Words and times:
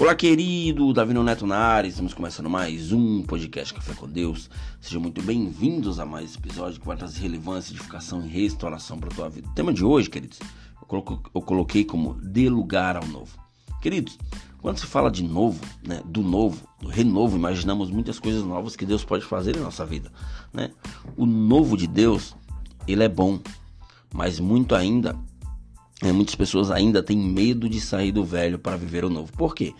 Olá, 0.00 0.14
querido 0.14 0.94
Davi 0.94 1.12
Neto 1.12 1.46
Nares, 1.46 1.90
estamos 1.90 2.14
começando 2.14 2.48
mais 2.48 2.90
um 2.90 3.22
podcast 3.22 3.74
Café 3.74 3.92
com 3.92 4.08
Deus. 4.08 4.48
Sejam 4.80 4.98
muito 4.98 5.20
bem-vindos 5.20 6.00
a 6.00 6.06
mais 6.06 6.30
esse 6.30 6.38
episódio 6.38 6.80
que 6.80 6.86
vai 6.86 6.96
trazer 6.96 7.20
relevância, 7.20 7.70
edificação 7.70 8.24
e 8.24 8.28
restauração 8.30 8.98
para 8.98 9.10
a 9.10 9.14
tua 9.14 9.28
vida. 9.28 9.46
O 9.48 9.52
tema 9.52 9.74
de 9.74 9.84
hoje, 9.84 10.08
queridos, 10.08 10.38
eu 10.80 11.42
coloquei 11.42 11.84
como 11.84 12.14
dê 12.14 12.48
lugar 12.48 12.96
ao 12.96 13.06
novo. 13.06 13.38
Queridos, 13.82 14.18
quando 14.62 14.78
se 14.78 14.86
fala 14.86 15.10
de 15.10 15.22
novo, 15.22 15.60
né, 15.86 16.00
do 16.06 16.22
novo, 16.22 16.66
do 16.80 16.88
renovo, 16.88 17.36
imaginamos 17.36 17.90
muitas 17.90 18.18
coisas 18.18 18.42
novas 18.42 18.74
que 18.74 18.86
Deus 18.86 19.04
pode 19.04 19.26
fazer 19.26 19.54
em 19.54 19.60
nossa 19.60 19.84
vida, 19.84 20.10
né? 20.50 20.70
O 21.14 21.26
novo 21.26 21.76
de 21.76 21.86
Deus, 21.86 22.34
ele 22.88 23.04
é 23.04 23.08
bom, 23.08 23.38
mas 24.14 24.40
muito 24.40 24.74
ainda 24.74 25.14
é, 26.02 26.12
muitas 26.12 26.34
pessoas 26.34 26.70
ainda 26.70 27.02
têm 27.02 27.18
medo 27.18 27.68
de 27.68 27.80
sair 27.80 28.12
do 28.12 28.24
velho 28.24 28.58
para 28.58 28.76
viver 28.76 29.04
o 29.04 29.10
novo. 29.10 29.32
Por 29.32 29.54
quê? 29.54 29.74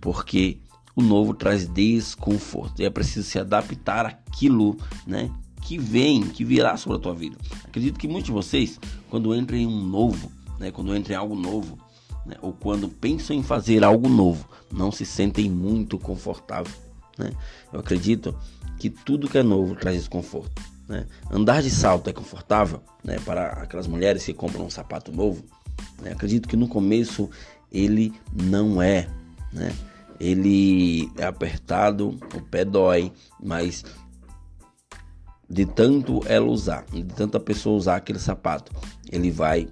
Porque 0.00 0.58
o 0.94 1.02
novo 1.02 1.32
traz 1.32 1.66
desconforto 1.66 2.82
e 2.82 2.84
é 2.84 2.90
preciso 2.90 3.28
se 3.28 3.38
adaptar 3.38 4.04
àquilo, 4.04 4.76
né? 5.06 5.30
Que 5.62 5.78
vem, 5.78 6.22
que 6.22 6.44
virá 6.44 6.76
sobre 6.76 6.98
a 6.98 7.00
tua 7.00 7.14
vida. 7.14 7.38
Acredito 7.64 7.98
que 7.98 8.08
muitos 8.08 8.26
de 8.26 8.32
vocês, 8.32 8.78
quando 9.08 9.34
entram 9.34 9.56
em 9.56 9.66
um 9.66 9.82
novo, 9.82 10.30
né? 10.58 10.70
Quando 10.70 10.94
entram 10.94 11.14
em 11.14 11.18
algo 11.18 11.34
novo, 11.34 11.78
né? 12.26 12.36
ou 12.42 12.52
quando 12.52 12.88
pensam 12.88 13.34
em 13.34 13.42
fazer 13.42 13.84
algo 13.84 14.08
novo, 14.08 14.46
não 14.70 14.92
se 14.92 15.06
sentem 15.06 15.50
muito 15.50 15.98
confortáveis. 15.98 16.76
Né? 17.18 17.32
Eu 17.72 17.80
acredito 17.80 18.36
que 18.78 18.90
tudo 18.90 19.28
que 19.28 19.38
é 19.38 19.42
novo 19.42 19.74
traz 19.74 19.98
desconforto. 19.98 20.62
Né? 20.88 21.06
Andar 21.30 21.62
de 21.62 21.70
salto 21.70 22.10
é 22.10 22.12
confortável 22.12 22.82
né? 23.02 23.18
para 23.24 23.48
aquelas 23.48 23.86
mulheres 23.86 24.24
que 24.24 24.34
compram 24.34 24.66
um 24.66 24.70
sapato 24.70 25.12
novo. 25.12 25.44
Né? 26.02 26.12
Acredito 26.12 26.48
que 26.48 26.56
no 26.56 26.68
começo 26.68 27.30
ele 27.70 28.12
não 28.32 28.82
é, 28.82 29.08
né? 29.52 29.72
Ele 30.20 31.10
é 31.16 31.24
apertado, 31.24 32.10
o 32.34 32.40
pé 32.42 32.64
dói, 32.64 33.12
mas 33.42 33.84
de 35.48 35.66
tanto 35.66 36.20
ela 36.26 36.46
usar, 36.46 36.84
de 36.92 37.02
tanta 37.04 37.40
pessoa 37.40 37.76
usar 37.76 37.96
aquele 37.96 38.18
sapato, 38.18 38.72
ele 39.10 39.30
vai 39.30 39.68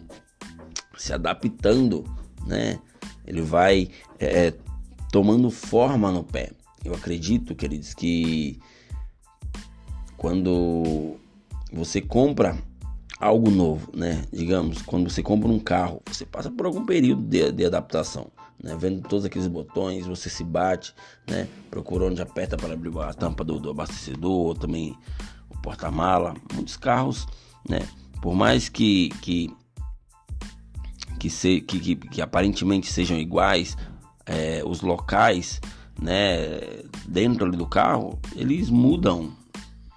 se 0.96 1.12
adaptando, 1.12 2.04
né? 2.46 2.78
Ele 3.26 3.42
vai 3.42 3.88
é, 4.18 4.46
é 4.46 4.54
tomando 5.12 5.50
forma 5.50 6.10
no 6.10 6.24
pé. 6.24 6.50
Eu 6.84 6.94
acredito, 6.94 7.54
queridos, 7.54 7.94
que 7.94 8.58
quando 10.16 11.16
você 11.72 12.00
compra 12.00 12.58
algo 13.20 13.50
novo, 13.50 13.90
né? 13.94 14.24
Digamos, 14.32 14.80
quando 14.80 15.10
você 15.10 15.22
compra 15.22 15.48
um 15.48 15.58
carro, 15.58 16.00
você 16.06 16.24
passa 16.24 16.50
por 16.50 16.64
algum 16.64 16.86
período 16.86 17.22
de, 17.22 17.52
de 17.52 17.66
adaptação, 17.66 18.28
né? 18.62 18.74
Vendo 18.78 19.06
todos 19.06 19.26
aqueles 19.26 19.46
botões, 19.46 20.06
você 20.06 20.30
se 20.30 20.42
bate, 20.42 20.94
né? 21.28 21.46
Procura 21.70 22.06
onde 22.06 22.22
aperta 22.22 22.56
para 22.56 22.72
abrir 22.72 22.96
a 22.98 23.12
tampa 23.12 23.44
do, 23.44 23.60
do 23.60 23.70
abastecedor, 23.70 24.56
também 24.56 24.96
o 25.50 25.58
porta-mala. 25.60 26.34
Muitos 26.54 26.78
carros, 26.78 27.26
né? 27.68 27.86
Por 28.22 28.34
mais 28.34 28.68
que 28.70 29.10
que 29.20 29.54
que, 31.18 31.28
se, 31.28 31.60
que, 31.60 31.78
que, 31.78 31.96
que 31.96 32.22
aparentemente 32.22 32.90
sejam 32.90 33.18
iguais, 33.18 33.76
é, 34.24 34.62
os 34.64 34.80
locais, 34.80 35.60
né? 36.00 36.82
Dentro 37.06 37.52
do 37.52 37.66
carro, 37.66 38.18
eles 38.34 38.70
mudam, 38.70 39.30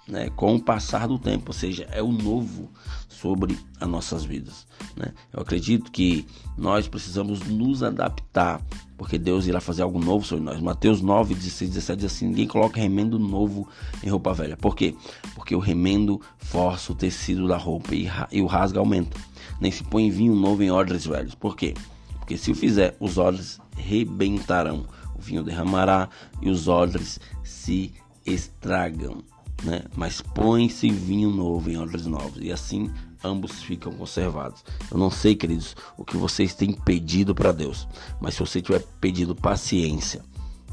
né, 0.06 0.30
com 0.36 0.54
o 0.54 0.60
passar 0.60 1.08
do 1.08 1.18
tempo, 1.18 1.44
ou 1.48 1.54
seja, 1.54 1.86
é 1.90 2.02
o 2.02 2.12
novo 2.12 2.70
sobre 3.08 3.58
as 3.80 3.88
nossas 3.88 4.24
vidas. 4.24 4.66
Né? 4.96 5.12
Eu 5.32 5.40
acredito 5.40 5.90
que 5.90 6.26
nós 6.58 6.86
precisamos 6.86 7.40
nos 7.40 7.82
adaptar, 7.82 8.60
porque 8.98 9.18
Deus 9.18 9.46
irá 9.46 9.60
fazer 9.60 9.82
algo 9.82 9.98
novo 9.98 10.24
sobre 10.26 10.44
nós. 10.44 10.60
Mateus 10.60 11.00
9, 11.00 11.34
16, 11.34 11.70
17 11.70 12.00
diz 12.00 12.12
assim: 12.12 12.26
ninguém 12.28 12.46
coloca 12.46 12.80
remendo 12.80 13.18
novo 13.18 13.66
em 14.02 14.08
roupa 14.08 14.34
velha. 14.34 14.56
Por 14.56 14.76
quê? 14.76 14.94
Porque 15.34 15.54
o 15.54 15.58
remendo 15.58 16.20
força 16.38 16.92
o 16.92 16.94
tecido 16.94 17.48
da 17.48 17.56
roupa 17.56 17.94
e, 17.94 18.06
e 18.30 18.42
o 18.42 18.46
rasga 18.46 18.78
aumenta. 18.78 19.18
Nem 19.60 19.72
se 19.72 19.82
põe 19.84 20.10
vinho 20.10 20.34
novo 20.34 20.62
em 20.62 20.70
odres 20.70 21.06
velhos. 21.06 21.34
Por 21.34 21.56
quê? 21.56 21.74
Porque 22.18 22.36
se 22.36 22.50
o 22.50 22.54
fizer, 22.54 22.96
os 23.00 23.18
odres 23.18 23.58
rebentarão, 23.76 24.86
o 25.16 25.20
vinho 25.20 25.42
derramará 25.42 26.08
e 26.42 26.50
os 26.50 26.68
odres 26.68 27.20
se 27.42 27.92
estragam 28.26 29.18
né? 29.64 29.82
Mas 29.96 30.20
põe-se 30.20 30.90
vinho 30.90 31.30
novo 31.30 31.70
em 31.70 31.78
odres 31.78 32.06
novos 32.06 32.38
e 32.40 32.52
assim 32.52 32.90
ambos 33.22 33.62
ficam 33.62 33.92
conservados. 33.92 34.62
Eu 34.90 34.98
não 34.98 35.10
sei, 35.10 35.34
queridos, 35.34 35.74
o 35.96 36.04
que 36.04 36.16
vocês 36.16 36.54
têm 36.54 36.72
pedido 36.72 37.34
para 37.34 37.52
Deus, 37.52 37.88
mas 38.20 38.34
se 38.34 38.40
você 38.40 38.60
tiver 38.60 38.84
pedido 39.00 39.34
paciência, 39.34 40.22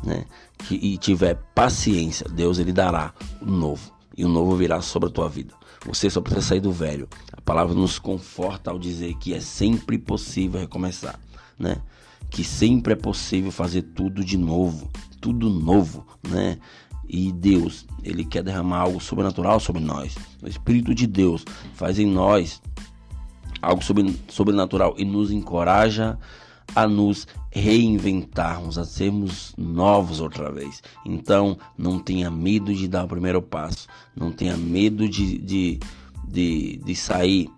né? 0.04 0.26
E 0.70 0.98
tiver 0.98 1.36
paciência, 1.56 2.28
Deus 2.28 2.60
ele 2.60 2.74
dará 2.74 3.14
o 3.42 3.46
novo 3.46 3.92
e 4.18 4.26
o 4.26 4.28
novo 4.28 4.56
virá 4.56 4.82
sobre 4.82 5.10
a 5.10 5.12
tua 5.12 5.30
vida. 5.30 5.54
Você 5.86 6.10
só 6.10 6.22
precisa 6.22 6.46
sair 6.46 6.60
do 6.60 6.72
velho. 6.72 7.08
A 7.32 7.42
palavra 7.42 7.74
nos 7.74 7.98
conforta 7.98 8.70
ao 8.70 8.78
dizer 8.78 9.16
que 9.16 9.34
é 9.34 9.40
sempre 9.40 9.98
possível 9.98 10.60
recomeçar, 10.60 11.20
né? 11.58 11.78
Que 12.30 12.44
sempre 12.44 12.94
é 12.94 12.96
possível 12.96 13.52
fazer 13.52 13.82
tudo 13.82 14.24
de 14.24 14.38
novo, 14.38 14.90
tudo 15.20 15.50
novo, 15.50 16.06
né? 16.28 16.60
E 17.08 17.32
Deus, 17.32 17.86
ele 18.04 18.24
quer 18.24 18.44
derramar 18.44 18.80
algo 18.80 19.02
sobrenatural 19.02 19.60
sobre 19.60 19.82
nós. 19.82 20.16
O 20.42 20.48
Espírito 20.48 20.96
de 20.96 21.06
Deus 21.06 21.44
faz 21.74 22.00
em 22.00 22.06
nós 22.06 22.62
algo 23.62 23.82
sobrenatural 24.30 24.96
e 24.98 25.06
nos 25.06 25.32
encoraja 25.32 26.18
a 26.76 26.88
nos 26.88 27.28
reinventarmos, 27.52 28.78
a 28.78 28.86
sermos 28.86 29.54
novos 29.58 30.20
outra 30.22 30.52
vez. 30.52 30.82
Então, 31.06 31.58
não 31.78 32.00
tenha 32.00 32.32
medo 32.32 32.74
de 32.74 32.88
dar 32.88 33.04
o 33.04 33.10
primeiro 33.10 33.42
passo, 33.42 33.88
não 34.16 34.32
tenha 34.32 34.56
medo 34.56 35.08
de, 35.08 35.38
de, 35.38 35.80
de, 36.28 36.78
de 36.78 36.96
sair 36.96 37.50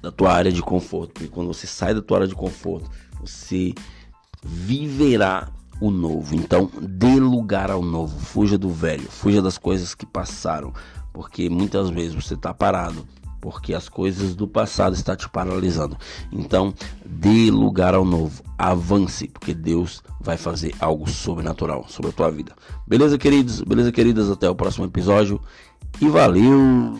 da 0.00 0.12
tua 0.12 0.32
área 0.32 0.52
de 0.52 0.62
conforto, 0.62 1.12
porque 1.12 1.28
quando 1.28 1.48
você 1.48 1.66
sai 1.66 1.92
da 1.92 2.00
tua 2.00 2.18
área 2.18 2.28
de 2.28 2.34
conforto, 2.34 2.88
você 3.20 3.74
viverá 4.42 5.50
o 5.80 5.90
novo. 5.90 6.34
Então, 6.34 6.70
dê 6.80 7.18
lugar 7.20 7.70
ao 7.70 7.82
novo. 7.82 8.18
Fuja 8.18 8.56
do 8.58 8.70
velho. 8.70 9.08
Fuja 9.10 9.42
das 9.42 9.58
coisas 9.58 9.94
que 9.94 10.06
passaram. 10.06 10.72
Porque 11.12 11.48
muitas 11.48 11.90
vezes 11.90 12.14
você 12.14 12.34
está 12.34 12.52
parado. 12.52 13.06
Porque 13.40 13.74
as 13.74 13.88
coisas 13.88 14.34
do 14.34 14.48
passado 14.48 14.94
estão 14.94 15.14
te 15.14 15.28
paralisando. 15.28 15.96
Então, 16.32 16.72
dê 17.04 17.50
lugar 17.50 17.94
ao 17.94 18.04
novo. 18.04 18.42
Avance. 18.56 19.28
Porque 19.28 19.52
Deus 19.52 20.02
vai 20.20 20.36
fazer 20.36 20.74
algo 20.80 21.08
sobrenatural 21.08 21.84
sobre 21.88 22.10
a 22.10 22.14
tua 22.14 22.30
vida. 22.30 22.54
Beleza, 22.86 23.18
queridos? 23.18 23.60
Beleza, 23.62 23.92
queridas? 23.92 24.30
Até 24.30 24.48
o 24.48 24.54
próximo 24.54 24.86
episódio. 24.86 25.40
E 26.00 26.08
valeu! 26.08 26.98